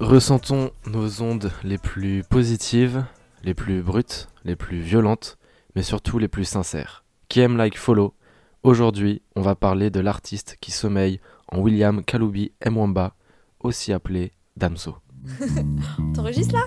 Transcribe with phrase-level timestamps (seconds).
[0.00, 3.04] Ressentons nos ondes les plus positives,
[3.42, 5.38] les plus brutes, les plus violentes,
[5.74, 7.04] mais surtout les plus sincères.
[7.28, 8.14] Qui aime like follow?
[8.62, 13.14] Aujourd'hui, on va parler de l'artiste qui sommeille en William Kaloubi Mwamba,
[13.60, 15.03] aussi appelé Damso.
[16.14, 16.64] T'enregistres là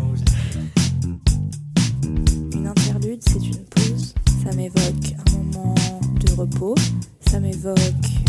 [2.53, 4.15] Une interlude, c'est une pause.
[4.43, 5.75] Ça m'évoque un moment
[6.21, 6.75] de repos.
[7.21, 7.79] Ça m'évoque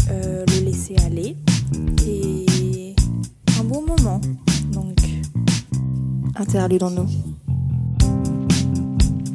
[0.09, 1.35] euh, le laisser aller.
[2.07, 2.95] Et
[3.59, 4.19] un bon moment.
[4.71, 4.97] Donc,
[6.35, 7.07] interlude en nous.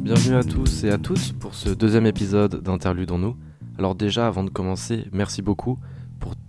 [0.03, 3.35] Bienvenue à tous et à toutes pour ce deuxième épisode d'Interlude en nous.
[3.77, 5.79] Alors déjà, avant de commencer, merci beaucoup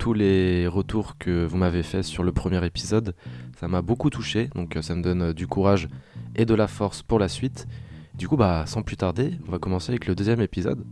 [0.03, 3.15] tous les retours que vous m'avez fait sur le premier épisode.
[3.57, 5.87] Ça m'a beaucoup touché, donc euh, ça me donne euh, du courage
[6.35, 7.69] et de la force pour la suite.
[8.13, 10.83] Du coup, bah, sans plus tarder, on va commencer avec le deuxième épisode.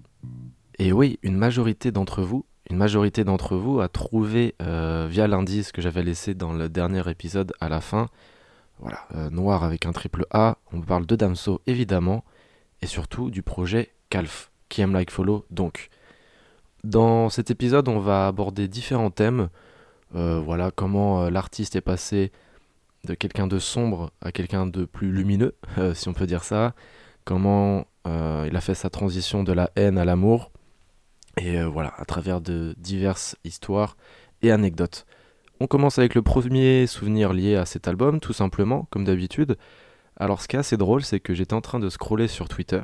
[0.80, 5.74] Et oui, une majorité d'entre vous, une majorité d'entre vous a trouvé euh, via l'indice
[5.74, 8.08] que j'avais laissé dans le dernier épisode à la fin,
[8.80, 10.58] voilà, noir avec un triple A.
[10.72, 12.24] On parle de Damso évidemment,
[12.82, 15.90] et surtout du projet Calf, qui aime like follow donc.
[16.84, 19.50] Dans cet épisode, on va aborder différents thèmes.
[20.16, 22.32] Euh, voilà comment euh, l'artiste est passé
[23.06, 26.74] de quelqu'un de sombre à quelqu'un de plus lumineux, euh, si on peut dire ça.
[27.24, 30.52] Comment il a fait sa transition de la haine à l'amour.
[31.38, 33.96] Et voilà, à travers de diverses histoires
[34.42, 35.06] et anecdotes.
[35.60, 39.56] On commence avec le premier souvenir lié à cet album, tout simplement, comme d'habitude.
[40.18, 42.82] Alors ce qui est assez drôle, c'est que j'étais en train de scroller sur Twitter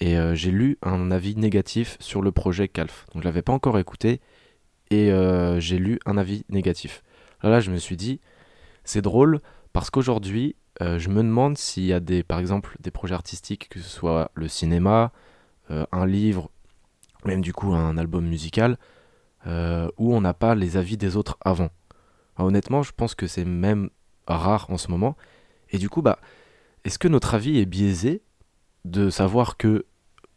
[0.00, 3.06] et euh, j'ai lu un avis négatif sur le projet Calf.
[3.12, 4.20] Donc je l'avais pas encore écouté
[4.90, 7.02] et euh, j'ai lu un avis négatif.
[7.42, 8.20] Là, je me suis dit,
[8.84, 9.40] c'est drôle
[9.72, 13.68] parce qu'aujourd'hui, euh, je me demande s'il y a des, par exemple, des projets artistiques,
[13.68, 15.12] que ce soit le cinéma,
[15.92, 16.50] un livre,
[17.26, 18.78] même du coup un album musical,
[19.44, 21.68] où on n'a pas les avis des autres avant.
[22.38, 23.90] honnêtement, je pense que c'est même
[24.26, 25.14] rare en ce moment.
[25.68, 26.20] Et du coup, bah,
[26.84, 28.22] est-ce que notre avis est biaisé
[28.84, 29.86] de savoir que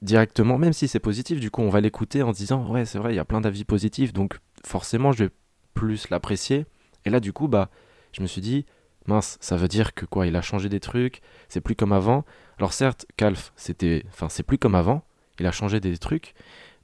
[0.02, 3.14] directement, même si c'est positif, du coup on va l'écouter en disant ouais c'est vrai,
[3.14, 5.30] il y a plein d'avis positifs, donc forcément je vais
[5.74, 6.66] plus l'apprécier.
[7.06, 7.70] Et là du coup bah
[8.12, 8.66] je me suis dit
[9.08, 12.26] mince, ça veut dire que quoi, il a changé des trucs, c'est plus comme avant.
[12.58, 15.04] Alors certes, Calf, c'était, enfin c'est plus comme avant,
[15.40, 16.34] il a changé des trucs,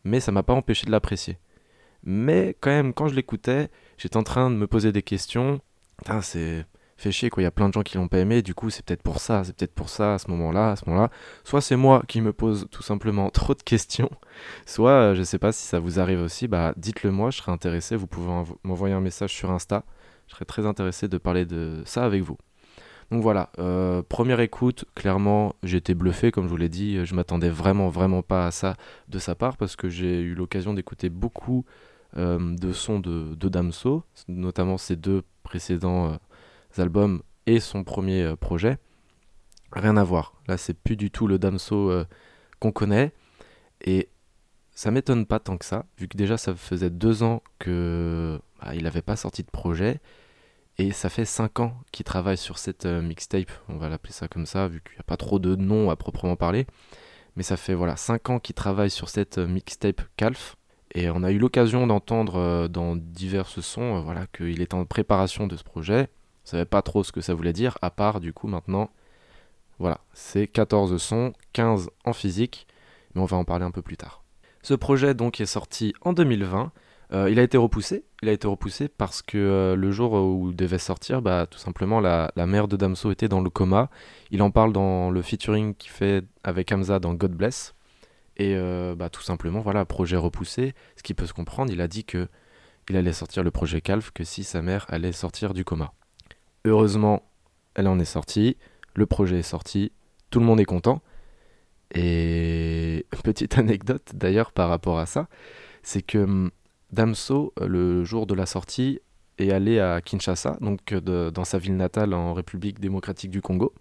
[0.03, 1.38] mais ça m'a pas empêché de l'apprécier.
[2.03, 5.59] Mais quand même, quand je l'écoutais, j'étais en train de me poser des questions.
[6.22, 6.66] c'est
[6.97, 8.69] fait chier quoi, il y a plein de gens qui l'ont pas aimé, du coup
[8.69, 11.09] c'est peut-être pour ça, c'est peut-être pour ça à ce moment-là, à ce moment-là.
[11.44, 14.09] Soit c'est moi qui me pose tout simplement trop de questions,
[14.66, 17.52] soit euh, je sais pas si ça vous arrive aussi, bah dites-le moi, je serais
[17.52, 18.31] intéressé, vous pouvez
[18.63, 19.84] m'envoyer un message sur Insta,
[20.28, 22.38] je serais très intéressé de parler de ça avec vous.
[23.12, 27.50] Donc voilà, euh, première écoute, clairement été bluffé comme je vous l'ai dit, je m'attendais
[27.50, 28.75] vraiment vraiment pas à ça
[29.08, 31.64] de sa part parce que j'ai eu l'occasion d'écouter beaucoup
[32.18, 36.18] euh, de sons de, de Damso, notamment ses deux précédents
[36.78, 38.78] albums et son premier euh, projet,
[39.72, 40.33] rien à voir.
[40.47, 42.05] Là, c'est plus du tout le Damso euh,
[42.59, 43.13] qu'on connaît.
[43.81, 44.09] Et
[44.75, 48.75] ça m'étonne pas tant que ça, vu que déjà ça faisait deux ans que bah,
[48.75, 50.00] il n'avait pas sorti de projet.
[50.78, 54.28] Et ça fait cinq ans qu'il travaille sur cette euh, mixtape, on va l'appeler ça
[54.28, 56.67] comme ça, vu qu'il n'y a pas trop de noms à proprement parler.
[57.35, 60.55] Mais ça fait voilà cinq ans qu'il travaille sur cette mixtape Calf.
[60.94, 65.55] Et on a eu l'occasion d'entendre dans divers sons voilà, qu'il est en préparation de
[65.55, 66.09] ce projet.
[66.47, 68.90] Je savais pas trop ce que ça voulait dire, à part du coup maintenant,
[69.80, 72.68] voilà, c'est 14 sons, 15 en physique,
[73.13, 74.24] mais on va en parler un peu plus tard.
[74.62, 76.72] Ce projet donc est sorti en 2020.
[77.12, 78.06] Euh, il a été repoussé.
[78.22, 81.59] Il a été repoussé parce que euh, le jour où il devait sortir, bah, tout
[81.59, 83.90] simplement, la, mère de Damso était dans le coma.
[84.31, 87.75] Il en parle dans le featuring qu'il fait avec Hamza dans God Bless.
[88.38, 90.75] Et euh, bah, tout simplement, voilà, projet repoussé.
[90.96, 92.29] Ce qui peut se comprendre, il a dit que
[92.90, 95.91] il allait sortir le projet Calf que si sa mère allait sortir du coma.
[96.66, 97.23] Heureusement,
[97.76, 98.58] elle en est sortie,
[98.96, 99.91] le projet est sorti,
[100.29, 101.02] tout le monde est content.
[101.93, 105.28] Et petite anecdote d'ailleurs par rapport à ça,
[105.84, 106.52] c'est que hum,
[106.91, 108.99] Damso, euh, le jour de la sortie,
[109.37, 113.73] est allé à Kinshasa, donc euh, dans sa ville natale en République démocratique du Congo,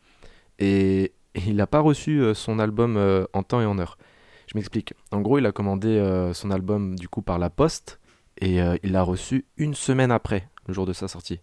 [0.58, 1.12] et,
[1.46, 2.96] il n'a pas reçu euh, son album
[3.34, 3.98] en temps et en heure.
[4.46, 4.94] Je m'explique.
[5.10, 6.00] En gros, il a commandé
[6.32, 8.00] son album du coup par la poste,
[8.38, 11.40] et il l'a reçu une semaine après, le jour de sa sortie.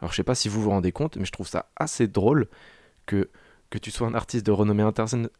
[0.00, 2.46] Alors je sais pas si vous vous rendez compte, mais je trouve ça assez drôle
[3.06, 3.30] que,
[3.70, 4.84] que tu sois un artiste de renommée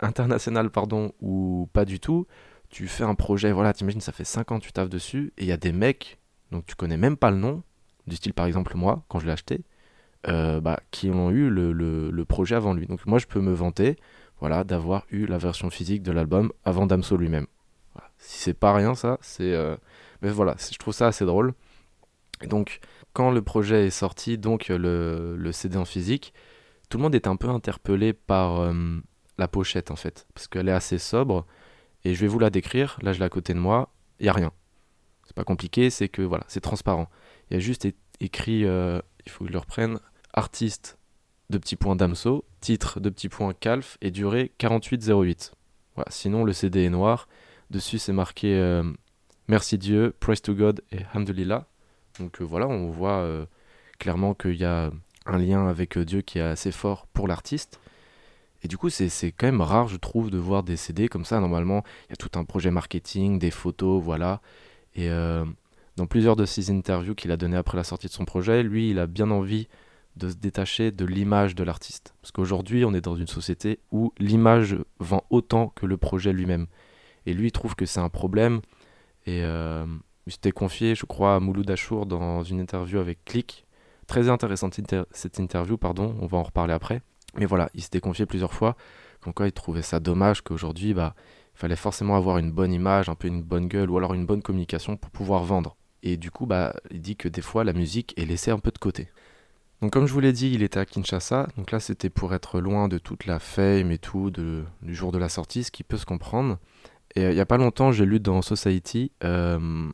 [0.00, 2.26] internationale pardon, ou pas du tout,
[2.70, 5.42] tu fais un projet, voilà, t'imagines, ça fait 5 ans que tu taffes dessus, et
[5.42, 6.18] il y a des mecs,
[6.50, 7.62] donc tu connais même pas le nom,
[8.06, 9.62] du style par exemple moi, quand je l'ai acheté,
[10.26, 12.86] euh, bah, qui ont eu le, projet avant lui.
[12.86, 13.96] Donc moi je peux me vanter
[14.40, 17.46] voilà, d'avoir eu la version physique de l'album avant Damso lui-même.
[18.18, 19.52] Si c'est pas rien ça, c'est...
[19.54, 19.76] euh,
[20.22, 21.54] Mais voilà, je trouve ça assez drôle.
[22.46, 22.80] Donc
[23.12, 26.32] quand le projet est sorti, donc euh, le, CD en physique,
[26.88, 28.72] tout le monde est un peu interpellé par euh,
[29.38, 31.46] la pochette en fait, parce qu'elle est assez sobre,
[32.04, 34.28] et je vais vous la décrire, là je l'ai à côté de moi, il n'y
[34.28, 34.52] a rien.
[35.24, 37.10] C'est pas compliqué, c'est que voilà, c'est transparent.
[37.50, 37.86] Il y a juste
[38.20, 39.98] écrit, euh, il faut que je le reprenne,
[40.32, 40.98] artiste
[41.50, 45.52] de petits points Damso, titre de petits points Calf et durée 4808.
[45.94, 47.28] Voilà, sinon le CD est noir,
[47.70, 48.82] dessus c'est marqué
[49.48, 51.66] Merci Dieu, Praise to God et Hamdulillah.
[52.20, 53.46] Donc euh, voilà, on voit euh,
[53.98, 54.90] clairement qu'il y a
[55.26, 57.80] un lien avec euh, Dieu qui est assez fort pour l'artiste.
[58.62, 61.38] Et du coup, c'est quand même rare, je trouve, de voir des CD comme ça.
[61.38, 64.40] Normalement, il y a tout un projet marketing, des photos, voilà.
[64.96, 65.08] Et
[65.94, 68.90] dans plusieurs de ses interviews qu'il a données après la sortie de son projet, lui,
[68.90, 69.68] il a bien envie
[70.16, 72.14] de se détacher de l'image de l'artiste.
[72.20, 76.66] Parce qu'aujourd'hui, on est dans une société où l'image vend autant que le projet lui-même.
[77.26, 78.60] Et lui, il trouve que c'est un problème.
[79.24, 79.44] Et
[80.28, 83.64] il s'était confié, je crois, à Mouloud Achour dans une interview avec Click.
[84.06, 84.78] Très intéressante
[85.10, 87.00] cette interview, pardon, on va en reparler après.
[87.36, 88.76] Mais voilà, il s'était confié plusieurs fois,
[89.22, 91.14] comme quoi il trouvait ça dommage qu'aujourd'hui, bah,
[91.54, 94.26] il fallait forcément avoir une bonne image, un peu une bonne gueule, ou alors une
[94.26, 95.76] bonne communication pour pouvoir vendre.
[96.02, 98.70] Et du coup, bah, il dit que des fois, la musique est laissée un peu
[98.70, 99.08] de côté.
[99.80, 102.60] Donc comme je vous l'ai dit, il était à Kinshasa, donc là c'était pour être
[102.60, 105.96] loin de toute la fame et tout, du jour de la sortie, ce qui peut
[105.96, 106.58] se comprendre.
[107.14, 109.88] Et euh, il y a pas longtemps, j'ai lu dans Society, euh,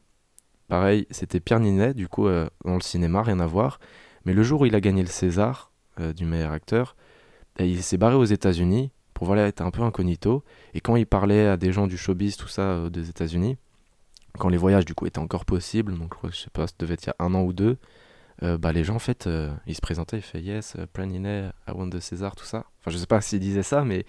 [0.69, 3.81] pareil, c'était Pierre Ninet, du coup, euh, dans le cinéma, rien à voir.
[4.25, 6.97] Mais le jour où il a gagné le César euh, du meilleur acteur,
[7.59, 10.45] bah, il s'est barré aux États-Unis pour voilà, être un peu incognito.
[10.73, 13.57] Et quand il parlait à des gens du showbiz, tout ça, euh, des États-Unis,
[14.39, 16.67] quand les voyages du coup étaient encore possibles, donc je crois que je sais pas,
[16.67, 17.77] ça devait être il y a un an ou deux,
[18.43, 19.29] bah, les gens en fait,
[19.67, 22.67] ils se présentaient, ils fait Yes, Pierre Ninet, I won the César, tout ça.
[22.81, 24.05] Enfin, je sais pas s'ils disaient ça, mais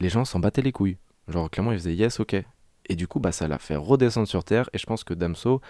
[0.00, 0.96] les gens s'en battaient les couilles.
[1.28, 2.42] Genre, clairement, ils faisaient Yes, ok.
[2.90, 4.68] Et du coup, bah, ça l'a fait redescendre sur terre.
[4.72, 5.60] Et je pense que Damso,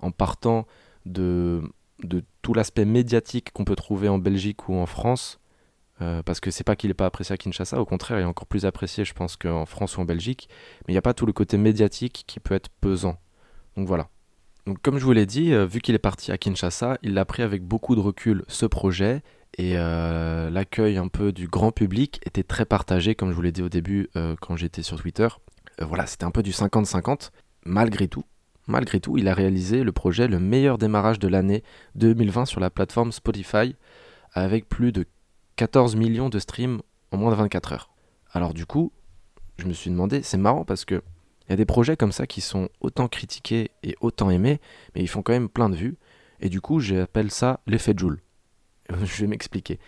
[0.00, 0.64] en partant
[1.04, 1.60] de,
[2.40, 5.40] tout l'aspect médiatique qu'on peut trouver en Belgique ou en France,
[6.00, 8.26] euh, parce que c'est pas qu'il est pas apprécié à Kinshasa, au contraire, il est
[8.26, 10.48] encore plus apprécié, je pense, qu'en France ou en Belgique.
[10.86, 13.18] Mais il n'y a pas tout le côté médiatique qui peut être pesant.
[13.76, 14.08] Donc voilà.
[14.66, 17.24] Donc comme je vous l'ai dit, euh, vu qu'il est parti à Kinshasa, il l'a
[17.24, 19.22] pris avec beaucoup de recul ce projet
[19.56, 23.50] et euh, l'accueil un peu du grand public était très partagé, comme je vous l'ai
[23.50, 24.08] dit au début
[24.40, 25.26] quand j'étais sur Twitter.
[25.80, 27.30] Euh, voilà, c'était un peu du 50-50.
[27.64, 28.24] Malgré tout,
[28.66, 31.62] malgré tout, il a réalisé le projet le meilleur démarrage de l'année
[31.96, 33.74] 2020 sur la plateforme Spotify
[34.32, 35.06] avec plus de
[35.56, 36.80] 14 millions de streams
[37.10, 37.90] en moins de 24 heures.
[38.32, 38.92] Alors du coup,
[39.58, 41.02] je me suis demandé, c'est marrant parce que
[41.46, 44.60] il y a des projets comme ça qui sont autant critiqués et autant aimés,
[44.94, 45.96] mais ils font quand même plein de vues.
[46.40, 48.20] Et du coup, j'appelle ça l'effet Joule.
[48.90, 49.78] je vais m'expliquer.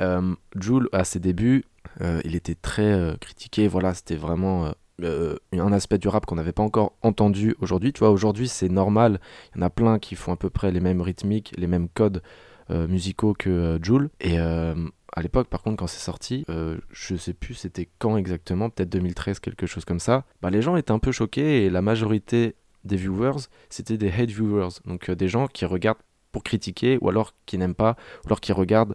[0.00, 1.66] Euh, Joule, à ses débuts,
[2.00, 3.68] euh, il était très critiqué.
[3.68, 4.72] Voilà, c'était vraiment
[5.04, 7.92] un aspect du rap qu'on n'avait pas encore entendu aujourd'hui.
[7.92, 9.20] Tu vois, aujourd'hui, c'est normal.
[9.54, 11.88] Il y en a plein qui font à peu près les mêmes rythmiques, les mêmes
[11.88, 12.22] codes
[12.70, 14.10] euh, musicaux que euh, Joule.
[14.20, 14.74] Et euh,
[15.14, 18.90] à l'époque, par contre, quand c'est sorti, euh, je sais plus c'était quand exactement, peut-être
[18.90, 22.54] 2013, quelque chose comme ça, bah, les gens étaient un peu choqués et la majorité
[22.84, 24.80] des viewers, c'était des hate viewers.
[24.86, 25.98] Donc des gens qui regardent
[26.30, 28.94] pour critiquer ou alors qui n'aiment pas, ou alors qui regardent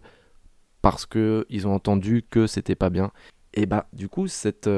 [0.82, 3.12] parce qu'ils ont entendu que c'était pas bien.
[3.54, 4.70] Et bah, du coup, cette,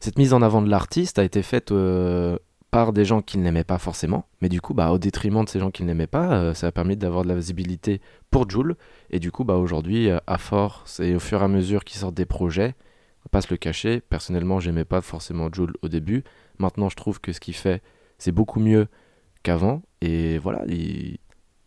[0.00, 2.38] cette mise en avant de l'artiste a été faite euh,
[2.70, 4.26] par des gens qui ne l'aimaient pas forcément.
[4.40, 6.68] Mais du coup, bah, au détriment de ces gens qui ne l'aimaient pas, euh, ça
[6.68, 8.76] a permis d'avoir de la visibilité pour Joule.
[9.10, 12.00] Et du coup, bah, aujourd'hui, euh, à force et au fur et à mesure qu'ils
[12.00, 12.74] sortent des projets,
[13.20, 16.24] on va pas se le cacher, personnellement, j'aimais pas forcément Joule au début.
[16.58, 17.82] Maintenant, je trouve que ce qu'il fait,
[18.16, 18.88] c'est beaucoup mieux
[19.42, 19.82] qu'avant.
[20.00, 21.18] Et voilà, il,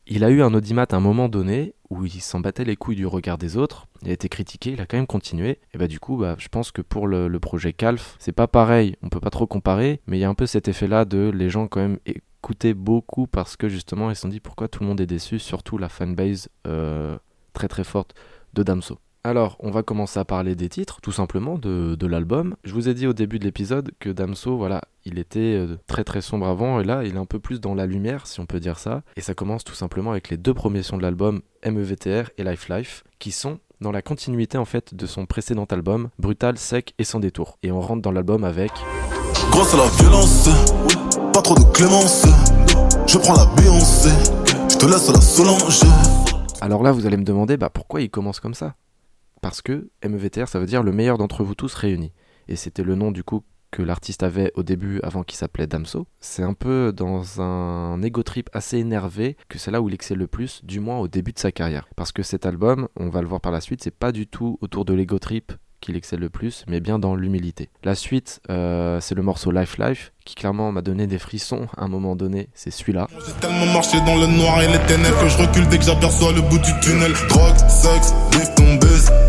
[0.05, 2.95] il a eu un audimat à un moment donné où il s'en battait les couilles
[2.95, 3.87] du regard des autres.
[4.01, 5.59] Il a été critiqué, il a quand même continué.
[5.73, 8.95] Et bah du coup, bah, je pense que pour le, projet Calf, c'est pas pareil.
[9.01, 11.49] On peut pas trop comparer, mais il y a un peu cet effet-là de les
[11.49, 14.87] gens quand même écoutaient beaucoup parce que justement ils se sont dit pourquoi tout le
[14.87, 17.17] monde est déçu, surtout la fanbase euh,
[17.53, 18.13] très très forte
[18.53, 18.99] de Damso.
[19.25, 22.55] Alors, on va commencer à parler des titres, tout simplement, de, de l'album.
[22.65, 26.03] Je vous ai dit au début de l'épisode que Damso, voilà, il était euh, très
[26.03, 28.45] très sombre avant, et là, il est un peu plus dans la lumière, si on
[28.45, 29.01] peut dire ça.
[29.15, 32.67] Et ça commence tout simplement avec les deux premiers sons de l'album, MEVTR et Life
[32.67, 37.05] Life, qui sont dans la continuité en fait de son précédent album, brutal, sec et
[37.05, 37.57] sans détour.
[37.63, 38.71] Et on rentre dans l'album avec
[39.51, 40.49] Gros c'est la violence,
[41.31, 42.25] pas trop de clémence.
[43.07, 44.09] Je prends la Beyoncé,
[44.69, 45.79] je te laisse la Solange.
[46.59, 48.75] Alors là, vous allez me demander bah, pourquoi il commence comme ça?
[49.43, 52.13] Parce que MEVTR, ça veut dire le meilleur d'entre vous tous réunis.
[52.47, 56.07] Et c'était le nom du coup que l'artiste avait au début avant qu'il s'appelait Damso.
[56.21, 60.19] C'est un peu dans un ego trip assez énervé que c'est là où il excelle
[60.19, 61.89] le plus, du moins au début de sa carrière.
[61.97, 64.57] Parce que cet album, on va le voir par la suite, c'est pas du tout
[64.61, 67.69] autour de l'ego trip qu'il excelle le plus, mais bien dans l'humilité.
[67.83, 71.83] La suite, euh, c'est le morceau Life Life, qui clairement m'a donné des frissons à
[71.83, 73.09] un moment donné, c'est celui-là.
[73.27, 76.31] J'ai tellement marché dans le noir et les ténèbres que je recule dès que j'aperçois
[76.31, 77.11] le bout du tunnel.
[77.27, 78.13] Drogue, sexe,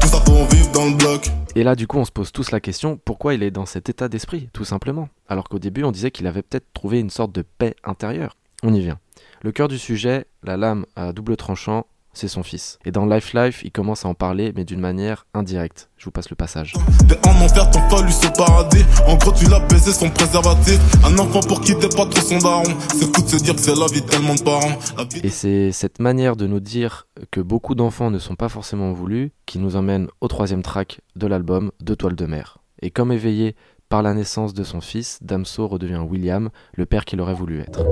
[0.00, 1.30] tout ça pour vivre dans le bloc.
[1.56, 3.88] Et là, du coup, on se pose tous la question pourquoi il est dans cet
[3.88, 5.08] état d'esprit, tout simplement?
[5.28, 8.36] Alors qu'au début, on disait qu'il avait peut-être trouvé une sorte de paix intérieure.
[8.62, 8.98] On y vient.
[9.42, 12.78] Le cœur du sujet, la lame à double tranchant, c'est son fils.
[12.84, 15.90] Et dans Life Life, il commence à en parler, mais d'une manière indirecte.
[15.96, 16.74] Je vous passe le passage.
[17.08, 18.84] T'es en enfer, ton fallu ce paradis.
[19.06, 20.78] En gros, tu l'as baisé son préservatif.
[21.04, 22.64] Un enfant pour qui t'es pas trop son daron.
[22.94, 24.78] C'est fou de se dire que c'est la vie de tellement de parents.
[24.96, 28.48] La vie Et c'est cette manière de nous dire que beaucoup d'enfants ne sont pas
[28.48, 32.58] forcément voulus qui nous emmène au troisième track de l'album, Deux toiles de mer.
[32.80, 33.56] Et comme éveillé
[33.88, 37.84] par la naissance de son fils, Damso redevient William, le père qu'il aurait voulu être.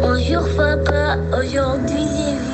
[0.00, 2.47] Bonjour papa, aujourd'hui j'ai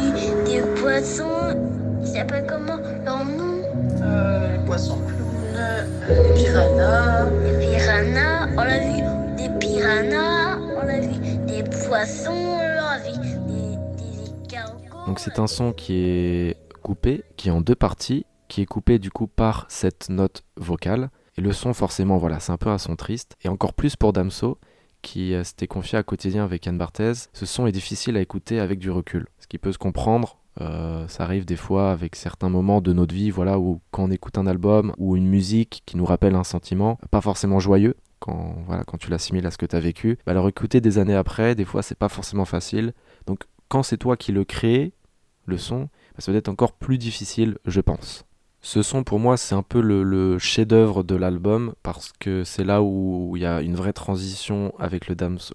[0.55, 2.01] vu des poissons.
[2.01, 3.63] Ils s'appellent comment leur nom
[4.03, 7.31] Euh, les poissons clowns, euh, les piranhas.
[7.31, 9.03] Des piranhas, on l'a vu.
[9.37, 11.37] Des piranhas, on l'a vu.
[11.47, 13.13] Des poissons, on l'a vu.
[13.19, 15.07] Des, des.
[15.07, 18.99] Donc c'est un son qui est coupé, qui est en deux parties, qui est coupé
[18.99, 21.11] du coup par cette note vocale.
[21.37, 23.37] Et le son forcément, voilà, c'est un peu un son triste.
[23.43, 24.59] Et encore plus pour Damso,
[25.03, 28.61] qui euh, s'était confié à quotidien avec Yann Barthès, ce son est difficile à écouter
[28.61, 29.27] avec du recul.
[29.39, 33.15] Ce qui peut se comprendre, euh, ça arrive des fois avec certains moments de notre
[33.15, 36.45] vie, voilà, où quand on écoute un album ou une musique qui nous rappelle un
[36.45, 40.19] sentiment, pas forcément joyeux, quand, voilà, quand tu l'assimiles à ce que tu as vécu,
[40.27, 42.95] bah, le des années après, des fois c'est pas forcément facile.
[43.27, 44.93] Donc quand c'est toi qui le crée,
[45.47, 48.25] le son, bah, ça va être encore plus difficile, je pense.
[48.65, 52.83] Ce son, pour moi, c'est un peu le, chef-d'œuvre de l'album parce que c'est là
[52.83, 55.07] où il y a une vraie transition avec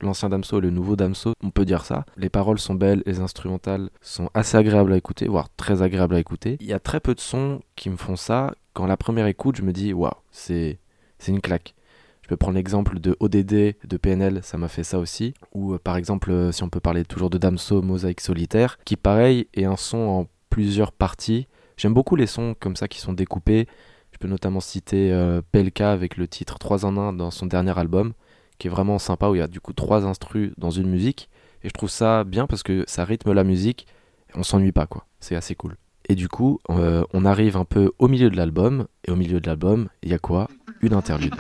[0.02, 1.34] l'ancien Damso et le nouveau Damso.
[1.44, 2.06] On peut dire ça.
[2.18, 6.20] Les paroles sont belles, les instrumentales sont assez agréables à écouter, voire très agréables à
[6.20, 6.58] écouter.
[6.60, 8.54] Il y a très peu de sons qui me font ça.
[8.74, 10.78] Quand la première écoute, je me dis, waouh, c'est
[11.18, 11.74] c'est une claque.
[12.22, 15.34] Je peux prendre l'exemple de ODD, de PNL, ça m'a fait ça aussi.
[15.56, 18.98] Ou euh, par exemple, euh, si on peut parler toujours de Damso, Mosaïque Solitaire, qui
[18.98, 21.48] pareil est un son en plusieurs parties.
[21.80, 23.66] J'aime beaucoup les sons comme ça qui sont découpés.
[24.12, 27.80] Je peux notamment citer euh, PLK avec le titre 3 en 1 dans son dernier
[27.80, 28.12] album,
[28.58, 31.30] qui est vraiment sympa, où il y a du coup trois instrus dans une musique.
[31.64, 33.88] Et je trouve ça bien parce que ça rythme la musique,
[34.30, 35.06] et on s'ennuie pas quoi.
[35.22, 35.78] C'est assez cool.
[36.10, 39.40] Et du coup, euh, on arrive un peu au milieu de l'album, et au milieu
[39.40, 40.50] de l'album, il y a quoi?
[40.82, 41.36] Une interlude.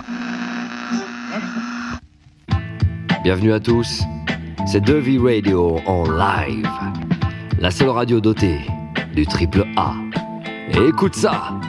[3.23, 4.03] Bienvenue à tous,
[4.65, 6.69] c'est Devi Radio en live,
[7.59, 8.61] la seule radio dotée
[9.13, 9.95] du triple A.
[10.87, 11.59] Écoute ça,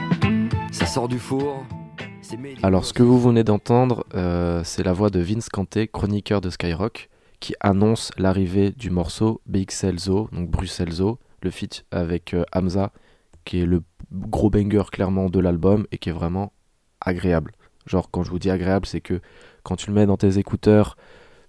[0.71, 1.65] ça sort du four.
[2.63, 6.49] Alors, ce que vous venez d'entendre, euh, c'est la voix de Vince Canté, chroniqueur de
[6.49, 7.09] Skyrock,
[7.41, 12.93] qui annonce l'arrivée du morceau BXL Zoo, donc Bruxelles Zoo, le feat avec euh, Hamza,
[13.43, 16.53] qui est le gros banger clairement de l'album et qui est vraiment
[17.01, 17.51] agréable.
[17.87, 19.19] Genre, quand je vous dis agréable, c'est que
[19.63, 20.95] quand tu le mets dans tes écouteurs,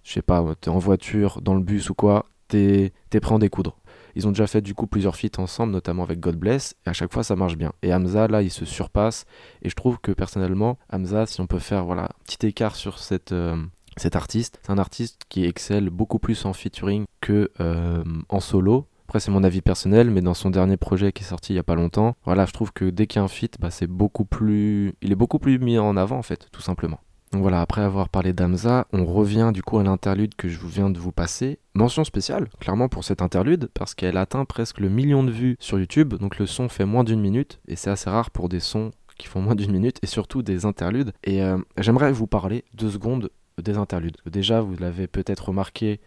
[0.02, 3.38] je sais pas, t'es en voiture, dans le bus ou quoi, t'es prêt à en
[3.38, 3.76] découdre.
[4.14, 6.92] Ils ont déjà fait du coup plusieurs feats ensemble, notamment avec God Bless, et à
[6.92, 7.73] chaque fois ça marche bien.
[7.83, 9.25] Et Hamza, là, il se surpasse,
[9.62, 12.99] et je trouve que personnellement, Hamza, si on peut faire voilà, un petit écart sur
[12.99, 13.57] cette, euh,
[13.97, 18.87] cet artiste, c'est un artiste qui excelle beaucoup plus en featuring que euh, en solo.
[19.09, 21.59] Après, c'est mon avis personnel, mais dans son dernier projet qui est sorti il y
[21.59, 23.87] a pas longtemps, voilà, je trouve que dès qu'il y a un feat, bah, c'est
[23.87, 24.95] beaucoup plus.
[25.02, 26.99] Il est beaucoup plus mis en avant, en fait, tout simplement.
[27.34, 30.90] Voilà, après avoir parlé d'Amza, on revient du coup à l'interlude que je vous viens
[30.90, 31.58] de vous passer.
[31.74, 35.78] Mention spéciale, clairement pour cette interlude, parce qu'elle atteint presque le million de vues sur
[35.78, 38.90] YouTube, donc le son fait moins d'une minute, et c'est assez rare pour des sons
[39.16, 41.12] qui font moins d'une minute, et surtout des interludes.
[41.24, 44.18] Et euh, j'aimerais vous parler deux secondes des interludes.
[44.26, 46.00] Déjà, vous l'avez peut-être remarqué,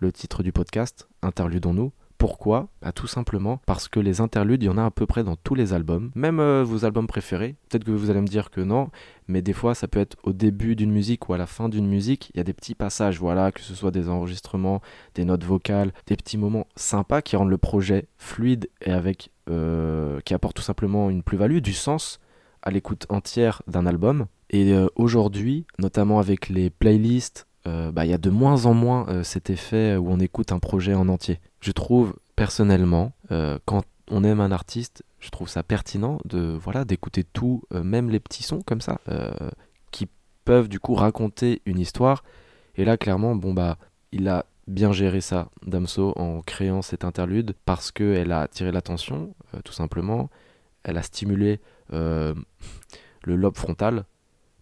[0.00, 1.92] le titre du podcast, Interludons-nous.
[2.20, 5.24] Pourquoi bah, Tout simplement parce que les interludes, il y en a à peu près
[5.24, 7.56] dans tous les albums, même euh, vos albums préférés.
[7.70, 8.90] Peut-être que vous allez me dire que non,
[9.26, 11.86] mais des fois ça peut être au début d'une musique ou à la fin d'une
[11.86, 14.82] musique, il y a des petits passages, voilà, que ce soit des enregistrements,
[15.14, 20.20] des notes vocales, des petits moments sympas qui rendent le projet fluide et avec euh,
[20.26, 22.20] qui apportent tout simplement une plus-value, du sens
[22.62, 24.26] à l'écoute entière d'un album.
[24.50, 28.74] Et euh, aujourd'hui, notamment avec les playlists, euh, bah, il y a de moins en
[28.74, 31.40] moins euh, cet effet où on écoute un projet en entier.
[31.60, 36.84] Je trouve personnellement, euh, quand on aime un artiste, je trouve ça pertinent de voilà
[36.84, 38.98] d'écouter tout, même les petits sons comme ça,
[39.92, 40.08] qui
[40.44, 42.24] peuvent du coup raconter une histoire.
[42.74, 43.76] Et là, clairement, bon bah,
[44.10, 49.32] il a bien géré ça, Damso, en créant cette interlude, parce qu'elle a attiré l'attention,
[49.62, 50.28] tout simplement.
[50.82, 52.34] Elle a stimulé le
[53.24, 54.06] lobe frontal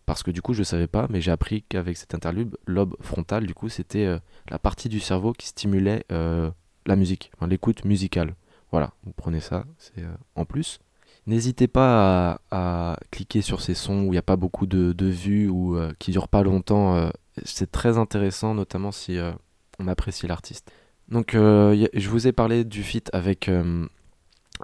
[0.08, 3.46] parce que du coup je savais pas, mais j'ai appris qu'avec cet interlude, lobe frontal,
[3.46, 6.50] du coup c'était euh, la partie du cerveau qui stimulait euh,
[6.86, 8.34] la musique, l'écoute musicale.
[8.72, 10.80] Voilà, vous prenez ça, c'est euh, en plus.
[11.26, 15.46] N'hésitez pas à, cliquer sur ces sons où il n'y a pas beaucoup de, vues
[15.46, 17.10] ou qui durent pas longtemps.
[17.44, 19.18] c'est très intéressant, notamment si
[19.78, 20.72] on apprécie l'artiste.
[21.08, 23.50] Donc je vous ai parlé du feat avec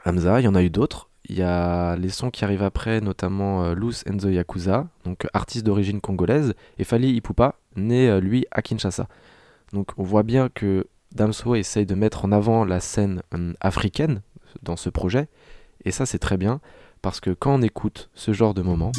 [0.07, 1.11] Hamza, il y en a eu d'autres.
[1.27, 6.01] Il y a les sons qui arrivent après, notamment euh, the Yakuza, donc artiste d'origine
[6.01, 9.09] congolaise, et Fali Ipupa, né euh, lui à Kinshasa.
[9.73, 14.21] Donc on voit bien que Damso essaye de mettre en avant la scène euh, africaine
[14.63, 15.29] dans ce projet,
[15.87, 16.61] et ça c'est très bien,
[17.01, 18.93] parce que quand on écoute ce genre de moments,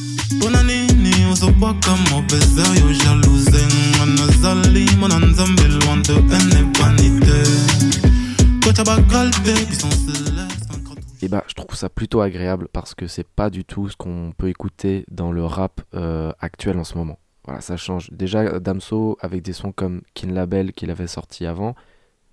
[11.25, 14.31] et bah, je trouve ça plutôt agréable parce que c'est pas du tout ce qu'on
[14.37, 17.17] peut écouter dans le rap euh, actuel en ce moment.
[17.45, 18.11] Voilà, ça change.
[18.11, 21.75] Déjà, Damso, avec des sons comme Kin Label qu'il avait sorti avant,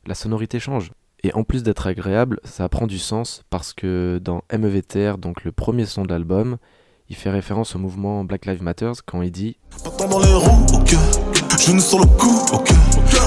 [0.06, 0.92] la sonorité change.
[1.22, 5.52] Et en plus d'être agréable, ça prend du sens parce que dans MEVTR, donc le
[5.52, 6.58] premier son de l'album,
[7.08, 10.66] il fait référence au mouvement Black Lives Matter quand il dit les roues,
[11.80, 12.06] sur le.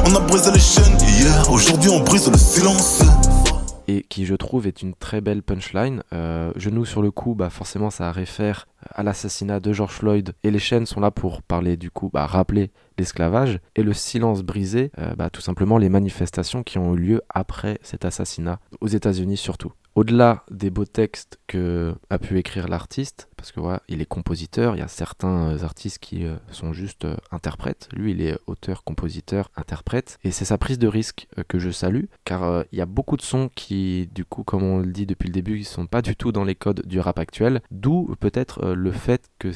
[0.05, 3.01] On a brisé les chaînes hier, aujourd'hui on brise le silence.
[3.87, 6.03] Et qui je trouve est une très belle punchline.
[6.13, 10.51] Euh, genou sur le cou, bah forcément ça réfère à l'assassinat de George Floyd et
[10.51, 14.91] les chaînes sont là pour parler du coup, bah, rappeler l'esclavage et le silence brisé,
[14.99, 19.37] euh, bah, tout simplement les manifestations qui ont eu lieu après cet assassinat aux États-Unis
[19.37, 19.73] surtout.
[19.95, 24.75] Au-delà des beaux textes que a pu écrire l'artiste, parce que voilà, il est compositeur,
[24.75, 28.37] il y a certains euh, artistes qui euh, sont juste euh, interprètes, lui il est
[28.45, 32.81] auteur, compositeur, interprète, et c'est sa prise de risque que je salue, car il y
[32.81, 35.63] a beaucoup de sons qui, du coup, comme on le dit depuis le début, ils
[35.63, 39.53] sont pas du tout dans les codes du rap actuel, d'où peut-être le fait que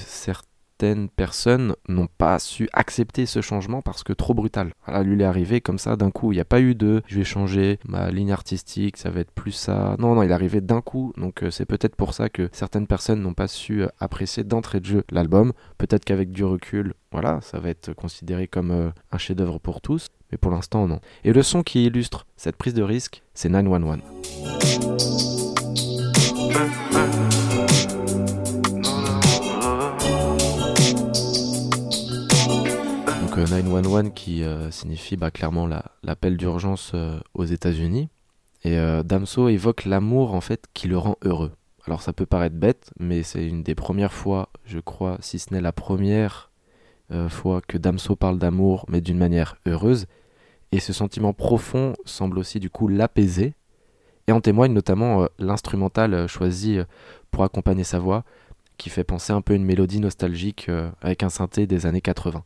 [0.80, 4.72] certaines personnes n'ont pas su accepter ce changement parce que trop brutal.
[4.86, 7.02] Voilà, lui il est arrivé comme ça d'un coup, il n'y a pas eu de
[7.06, 9.98] je vais changer ma ligne artistique, ça va être plus ça.
[10.00, 12.88] Non, non, il est arrivé d'un coup, donc euh, c'est peut-être pour ça que certaines
[12.88, 15.52] personnes n'ont pas su euh, apprécier d'entrée de jeu l'album.
[15.78, 20.08] Peut-être qu'avec du recul, voilà, ça va être considéré comme euh, un chef-d'œuvre pour tous,
[20.32, 21.02] mais pour l'instant non.
[21.26, 24.00] Et le son qui illustre cette prise de risque, c'est 911.
[33.70, 38.10] 911 qui euh, signifie bah, clairement la- l'appel d'urgence euh, aux États-Unis.
[38.64, 41.52] Et euh, Damso évoque l'amour en fait qui le rend heureux.
[41.88, 45.54] Alors ça peut paraître bête, mais c'est une des premières fois, je crois, si ce
[45.54, 46.52] n'est la première
[47.30, 50.06] fois que Damso parle d'amour, mais d'une manière heureuse.
[50.72, 53.56] Et ce sentiment profond semble aussi du coup l'apaiser.
[54.28, 56.78] Et en témoigne notamment l'instrumental choisi
[57.32, 58.24] pour accompagner sa voix,
[58.78, 60.70] qui fait penser un peu à une mélodie nostalgique
[61.02, 62.44] avec un synthé des années 80.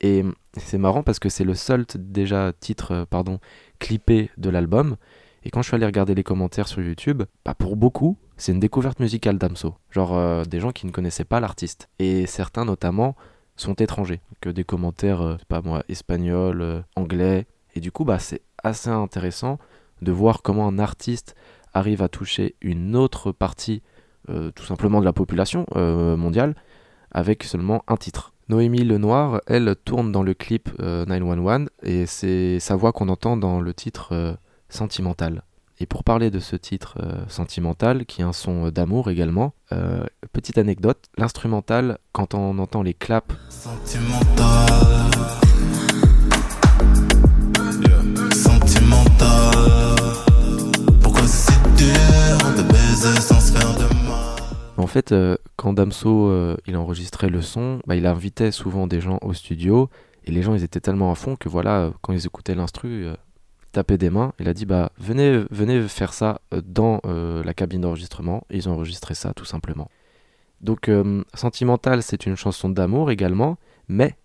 [0.00, 0.24] Et
[0.56, 3.40] c'est marrant parce que c'est le seul déjà titre euh, pardon,
[3.78, 4.96] clippé de l'album.
[5.46, 8.58] Et quand je suis allé regarder les commentaires sur YouTube, bah pour beaucoup, c'est une
[8.58, 9.76] découverte musicale d'Amso.
[9.92, 11.88] Genre euh, des gens qui ne connaissaient pas l'artiste.
[12.00, 13.14] Et certains notamment
[13.54, 14.20] sont étrangers.
[14.40, 17.46] Que des commentaires, euh, pas moi, espagnols, euh, anglais.
[17.76, 19.60] Et du coup, bah c'est assez intéressant
[20.02, 21.36] de voir comment un artiste
[21.74, 23.82] arrive à toucher une autre partie
[24.56, 26.56] tout simplement de la population mondiale
[27.12, 28.32] avec seulement un titre.
[28.48, 33.36] Noémie Lenoir, elle tourne dans le clip euh, 911 et c'est sa voix qu'on entend
[33.36, 34.34] dans le titre euh,
[34.68, 35.42] Sentimental.
[35.78, 39.52] Et pour parler de ce titre euh, Sentimental, qui est un son euh, d'amour également,
[39.72, 43.34] euh, petite anecdote, l'instrumental, quand on entend les claps.
[43.48, 44.96] Sentimental.
[54.96, 59.18] Fait, euh, quand Damso euh, il enregistrait le son, bah, il invitait souvent des gens
[59.20, 59.90] au studio
[60.24, 63.06] et les gens ils étaient tellement à fond que voilà, euh, quand ils écoutaient l'instru,
[63.72, 64.32] tapaient des mains.
[64.38, 68.44] Il a dit bah venez venez faire ça dans la cabine d'enregistrement.
[68.50, 69.90] Ils ont enregistré ça tout simplement.
[70.62, 70.90] Donc
[71.34, 74.16] Sentimental c'est une chanson d'amour également, mais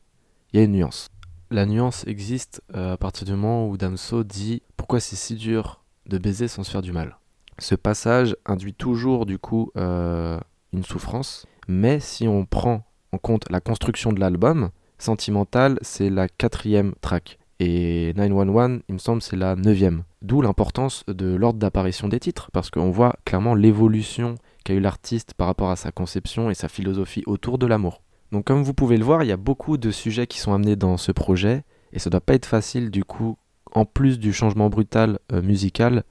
[0.53, 1.09] il y a une nuance.
[1.49, 6.17] La nuance existe à partir du moment où Damso dit pourquoi c'est si dur de
[6.17, 7.17] baiser sans se faire du mal?
[7.61, 10.39] Ce passage induit toujours du coup euh,
[10.73, 16.27] une souffrance, mais si on prend en compte la construction de l'album, Sentimental c'est la
[16.27, 20.03] quatrième track et 911 il me semble c'est la neuvième.
[20.21, 25.33] D'où l'importance de l'ordre d'apparition des titres, parce qu'on voit clairement l'évolution qu'a eu l'artiste
[25.33, 28.01] par rapport à sa conception et sa philosophie autour de l'amour.
[28.31, 30.75] Donc comme vous pouvez le voir, il y a beaucoup de sujets qui sont amenés
[30.75, 33.37] dans ce projet, et ça doit pas être facile du coup,
[33.73, 36.03] en plus du changement brutal euh, musical,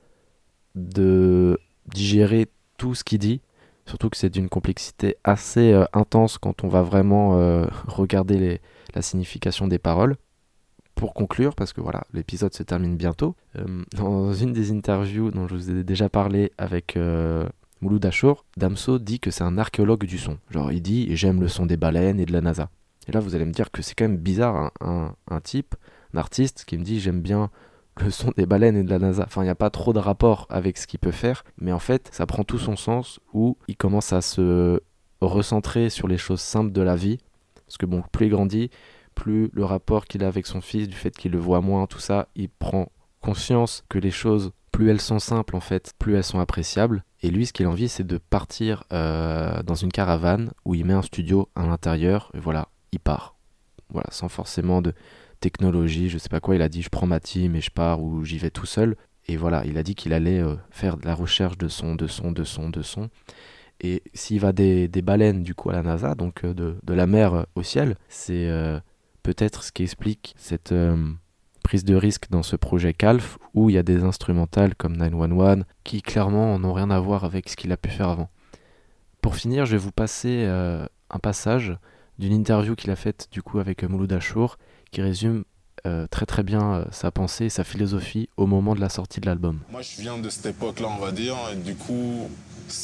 [0.75, 3.41] de digérer tout ce qu'il dit,
[3.91, 8.61] Surtout que c'est d'une complexité assez euh, intense quand on va vraiment euh, regarder
[8.95, 10.17] la signification des paroles.
[10.95, 15.49] Pour conclure, parce que voilà, l'épisode se termine bientôt, euh, dans une des interviews dont
[15.49, 16.97] je vous ai déjà parlé avec
[17.81, 20.39] Mouloud Achour, Damso dit que c'est un archéologue du son.
[20.51, 22.71] Genre, il dit J'aime le son des baleines et de la NASA.
[23.09, 25.75] Et là, vous allez me dire que c'est quand même bizarre, un type,
[26.15, 27.51] un artiste qui me dit J'aime bien
[28.05, 29.25] le son des baleines et de la NASA.
[29.27, 31.79] Enfin, il n'y a pas trop de rapport avec ce qu'il peut faire, mais en
[31.79, 34.81] fait, ça prend tout son sens où il commence à se
[35.21, 37.19] recentrer sur les choses simples de la vie.
[37.67, 38.71] Parce que bon, plus il grandit,
[39.15, 42.01] plus le rapport qu'il a avec son fils, du fait qu'il le voit moins, tout
[42.01, 46.25] ça, il prend conscience que les choses, plus elles sont simples en fait, plus elles
[46.25, 47.05] sont appréciables.
[47.23, 50.85] Et lui, ce qu'il a envie, c'est de partir euh, dans une caravane où il
[50.87, 53.37] met un studio à l'intérieur, et voilà, il part.
[53.91, 54.95] Voilà, sans forcément de
[55.41, 58.03] technologie, je sais pas quoi, il a dit je prends ma team et je pars
[58.03, 58.97] ou j'y vais tout seul.
[59.27, 62.07] Et voilà, il a dit qu'il allait euh, faire de la recherche de son, de
[62.07, 63.11] son, de son, de son.
[63.81, 66.95] Et s'il va des, des baleines du coup à la NASA, donc euh, de, de
[66.95, 68.51] la mer euh, au ciel, c'est
[69.23, 70.75] peut-être ce qui explique cette
[71.63, 75.65] prise de risque dans ce projet CALF où il y a des instrumentales comme 911
[75.85, 78.31] qui clairement n'ont rien à voir avec ce qu'il a pu faire avant.
[79.21, 81.77] Pour finir, je vais vous passer un passage
[82.19, 84.57] d'une interview qu'il a faite du coup avec Mouloud Achour
[84.91, 85.45] qui résume
[85.87, 89.21] euh, très très bien euh, sa pensée et sa philosophie au moment de la sortie
[89.21, 89.61] de l'album.
[89.71, 92.29] Moi, je viens de cette époque-là, on va dire, et du coup,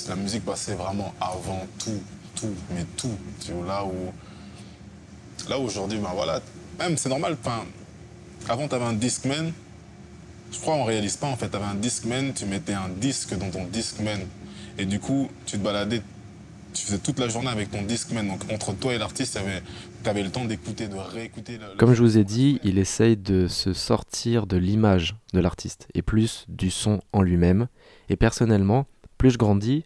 [0.08, 2.02] la musique passait vraiment avant tout,
[2.34, 3.16] tout, mais tout.
[3.44, 4.12] Tu vois, là où,
[5.48, 6.40] là aujourd'hui, ben voilà,
[6.78, 7.36] même c'est normal.
[7.38, 7.64] Enfin,
[8.48, 9.52] avant, tu avais un Discman.
[10.52, 11.50] Je crois qu'on réalise pas en fait.
[11.50, 14.20] Tu avais un Discman, tu mettais un disque dans ton Discman,
[14.78, 16.00] et du coup, tu te baladais.
[16.72, 18.26] Tu faisais toute la journée avec ton Discman.
[18.26, 19.38] Donc, entre toi et l'artiste,
[20.06, 21.58] tu avais le temps d'écouter, de réécouter.
[21.58, 25.40] le- le- Comme je vous ai dit, il essaye de se sortir de l'image de
[25.40, 27.66] l'artiste et plus du son en lui-même.
[28.08, 28.86] Et personnellement,
[29.18, 29.82] plus je grandis,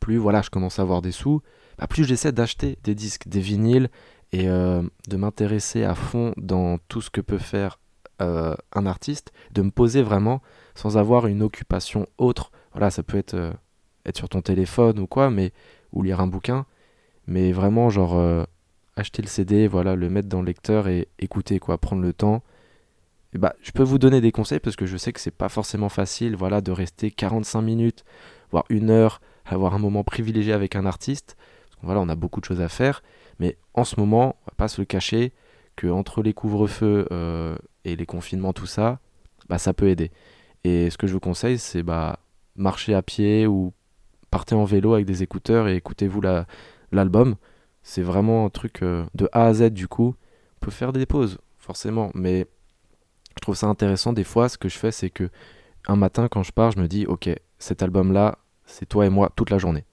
[0.00, 1.42] plus voilà, je commence à avoir des sous,
[1.78, 3.90] bah, plus j'essaie d'acheter des disques, des vinyles
[4.32, 7.78] et euh, de m'intéresser à fond dans tout ce que peut faire
[8.22, 10.40] euh, un artiste, de me poser vraiment
[10.74, 12.52] sans avoir une occupation autre.
[12.72, 13.52] Voilà, ça peut être euh,
[14.06, 15.52] être sur ton téléphone ou quoi, mais
[15.92, 16.64] ou lire un bouquin,
[17.26, 18.14] mais vraiment genre
[18.98, 22.42] acheter le CD, voilà, le mettre dans le lecteur et écouter quoi, prendre le temps.
[23.34, 25.88] Bah, je peux vous donner des conseils parce que je sais que c'est pas forcément
[25.90, 28.04] facile, voilà, de rester 45 minutes,
[28.50, 31.36] voire une heure, avoir un moment privilégié avec un artiste.
[31.82, 33.02] Voilà, on a beaucoup de choses à faire,
[33.38, 35.32] mais en ce moment, on va pas se le cacher
[35.76, 38.98] que entre les couvre-feux euh, et les confinements, tout ça,
[39.48, 40.10] bah, ça peut aider.
[40.64, 42.18] Et ce que je vous conseille, c'est bah
[42.56, 43.72] marcher à pied ou
[44.30, 46.46] partez en vélo avec des écouteurs et écoutez-vous la-
[46.90, 47.36] l'album.
[47.88, 50.14] C'est vraiment un truc euh, de A à Z du coup.
[50.56, 52.46] On peut faire des pauses, forcément, mais
[53.36, 54.12] je trouve ça intéressant.
[54.12, 55.30] Des fois, ce que je fais, c'est que
[55.86, 59.32] un matin, quand je pars, je me dis, ok, cet album-là, c'est toi et moi
[59.34, 59.86] toute la journée.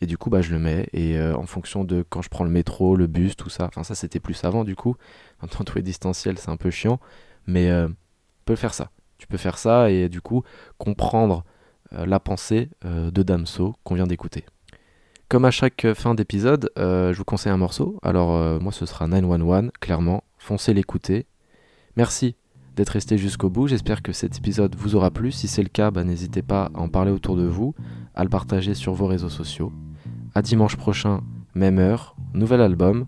[0.00, 0.88] Et du coup, bah, je le mets.
[0.92, 3.64] Et euh, en fonction de quand je prends le métro, le bus, tout ça.
[3.64, 4.94] Enfin, ça, c'était plus avant, du coup.
[5.42, 7.00] Maintenant, tout est distanciel, c'est un peu chiant.
[7.48, 8.92] Mais euh, tu peux faire ça.
[9.18, 10.44] Tu peux faire ça et du coup,
[10.78, 11.42] comprendre
[11.92, 14.44] euh, la pensée de Damso qu'on vient d'écouter.
[15.32, 17.98] Comme à chaque euh, fin d'épisode, euh, je vous conseille un morceau.
[18.02, 20.24] Alors, euh, moi, ce sera 911, clairement.
[20.36, 21.24] Foncez l'écouter.
[21.96, 22.36] Merci
[22.76, 23.66] d'être resté jusqu'au bout.
[23.66, 25.32] J'espère que cet épisode vous aura plu.
[25.32, 27.74] Si c'est le cas, bah, n'hésitez pas à en parler autour de vous,
[28.14, 29.72] à le partager sur vos réseaux sociaux.
[30.34, 31.22] À dimanche prochain,
[31.54, 33.06] même heure, nouvel album.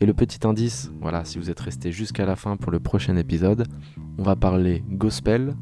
[0.00, 3.16] Et le petit indice, voilà, si vous êtes resté jusqu'à la fin pour le prochain
[3.16, 3.66] épisode,
[4.16, 5.56] on va parler gospel,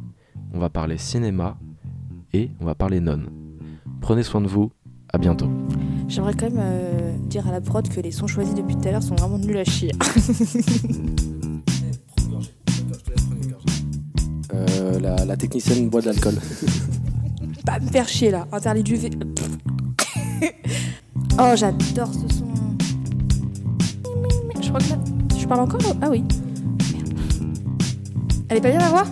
[0.52, 1.56] on va parler cinéma
[2.34, 3.22] et on va parler non.
[4.02, 4.72] Prenez soin de vous,
[5.10, 5.48] à bientôt.
[6.12, 8.90] J'aimerais quand même euh, dire à la prod que les sons choisis depuis tout à
[8.90, 9.92] l'heure sont vraiment nuls à chier.
[14.54, 16.34] Euh, la, technicienne boit de l'alcool.
[17.66, 19.08] Pas me faire chier là, interdit du V.
[21.38, 22.46] oh, j'adore ce son.
[24.60, 24.98] Je crois que là.
[25.38, 25.80] Je parle encore?
[26.02, 26.22] Ah oui.
[26.92, 27.14] Merde.
[28.50, 29.06] Elle est pas bien à voir